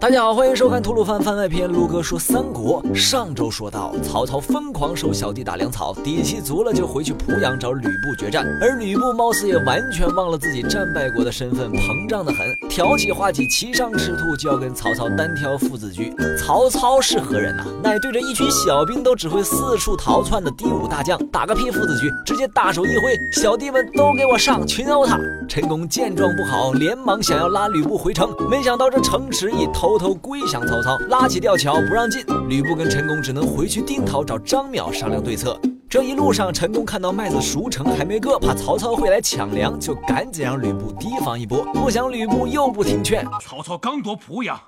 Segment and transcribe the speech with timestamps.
[0.00, 1.70] 大家好，欢迎收看吐鲁番番外篇。
[1.70, 2.82] 卢哥说三国。
[2.94, 8.46] 上周说到，曹操疯狂收小弟打粮草，底气足了就回去濮阳找吕布决战。
[8.62, 16.14] 而吕布貌似也完全忘了自己战败国的身份，膨胀的很，挑起话题，骑上赤兔就要跟曹操单挑父子局。
[16.38, 17.62] 曹操是何人呐？
[17.82, 25.20] 乃对着一群小兵都只会四处逃窜的第五大将，打个屁父子局，直接大手一挥，小弟们都给我上，群殴他！
[25.46, 32.24] 陈宫见状不好，连忙想要拉吕布回城，没想到这城池已偷偷归降曹操，拉起吊桥不让进。
[32.48, 35.60] 吕布跟陈宫只能回去定陶找张邈商量对策。
[35.88, 41.64] 这一路上，陈宫看到麦子熟成还没割，怕曹操会来抢粮，就赶紧让吕布提防一波。
[41.74, 44.60] 不想吕布又不听劝，曹操刚夺濮阳，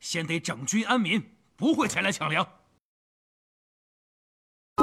[0.00, 1.22] 先得整军安民，
[1.58, 2.46] 不会前来抢粮。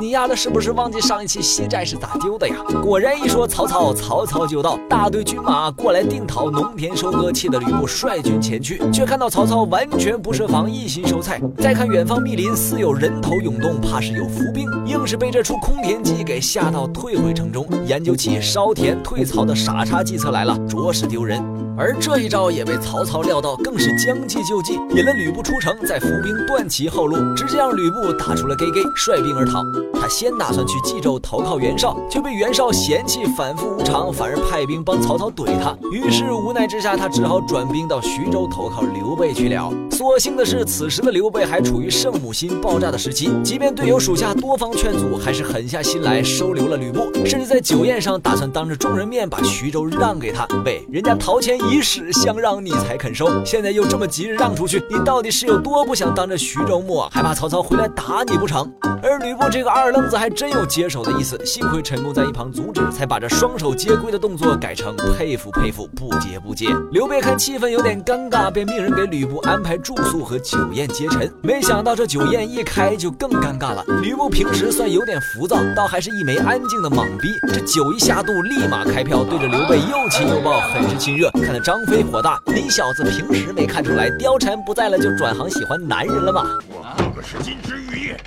[0.00, 2.56] 你丫的是不是忘记上一期西寨是咋丢的呀？
[2.82, 11.40] 果然一说曹操，曹操就到，大队军马过来定陶，农田收割，气得吕布率军前去，却看到曹操完全不设防，一心收菜。
[11.58, 21.42] 再看远方密林，似有人头涌动，怕是有伏兵，硬是被这出空田计给吓到，退回城中，研究起烧田退曹的傻叉计策来了，着实丢人。
[21.76, 29.64] 而这一招也被曹操料到，更是将计就计，引了吕布出城，在伏兵断其后路，直接让吕布打出了 G G，率兵而逃。
[29.92, 35.76] 他先打算去冀州投靠袁绍，却被袁绍嫌弃反复无常，反而派兵帮曹操怼他。
[35.90, 39.72] 于是无奈之下，他只好转兵到徐州投靠刘备去了。
[39.90, 50.46] 所幸的是，此时的刘备还处于圣母心爆炸的时期，即便队友属下多方劝阻，还是狠下心来收留了吕布，甚至在酒宴上打算当着众人面把徐州让给他。
[50.64, 58.70] 喂，人家陶谦以死相让，你才肯收，现在又这么急着让出去，你到底是有多不想当着徐州牧，还怕曹操回来打你不成？
[59.02, 66.68] 而吕布这个二愣子还真有接手的意思，幸亏陈宫在一旁阻止，才把这双手接归的动作改成佩服佩服，不接不接。
[66.92, 71.28] 刘备看气氛有点尴尬，便命人给吕布安排住宿和酒宴接陈。
[71.42, 73.84] 没想到这酒宴一开就更尴尬了。
[74.00, 77.28] 吕布平时算有点浮躁，倒还是一枚安静的莽逼。
[77.48, 81.28] 这酒一下肚，立马开票，对着刘备又亲又抱，很是亲热。
[81.42, 86.44] 看得张飞火大，你小子平时没看出来貂蝉不在了就转行喜欢男人了吗？
[86.68, 88.20] 我可是金枝玉叶。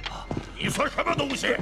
[0.59, 1.55] 你算什么东西？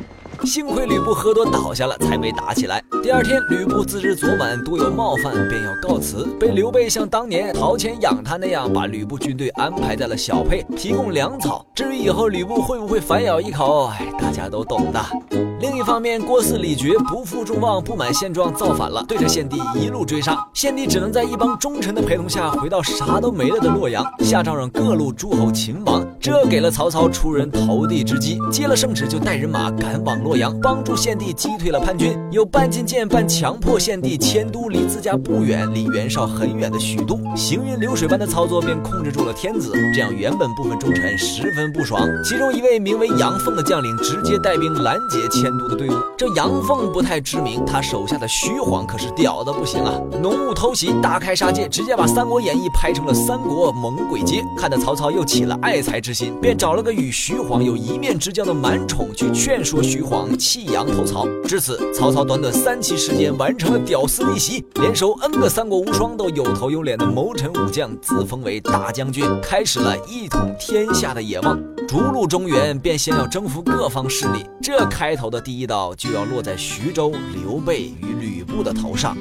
[0.44, 2.81] 幸亏吕布喝多倒下了，才没打起来。
[3.03, 11.66] 第二天，吕布自知昨晚多有冒犯，便要告辞，被刘备像当年陶谦养他那样，把吕布军队安排在了小沛，提供粮草。
[11.75, 15.54] 至于以后吕布会不会反咬一口，哎，大家都懂的。
[15.61, 20.38] 另一方面，郭汜、李傕不负众望，不满现状，造反了，对着献帝一路追杀。
[20.53, 26.05] 献帝只能在一帮忠臣的陪同下，回到啥都没了的洛阳，下诏让各路诸侯勤王。
[26.19, 37.17] 这给了曹操出人头地之机，接了圣旨就带人马赶往洛阳，帮助献帝击退了叛军，又半进谏半强迫献帝迁都离自家不远、离袁绍很远的许都。
[37.35, 42.01] 行云流水般的操作便控制住了天子，这样原本部分忠臣十分不爽。
[42.23, 45.94] 其中一位名为杨凤的将领直接带兵拦截迁都的队伍。
[46.17, 49.94] 这杨凤不太知名，他手下的徐晃可是屌的不行啊！
[50.19, 54.44] 浓雾偷袭，大开杀戒，直接把《三国演义》拍成了三国猛鬼街。
[54.57, 61.28] 看得曹操又起了爱才之心，便找了个与徐晃有一面之交的满宠去劝说徐晃弃杨投曹。
[61.44, 71.61] 至此，曹操短短三期时间完成了屌丝逆袭，连收 N 个三国无双都有头有脸的谋臣武将，自封为大将军，开始了一统天下的野望。
[71.88, 79.16] 逐鹿中原，便先要征服各方势力，这开头的第一刀就要落在徐州刘备与吕布的头上。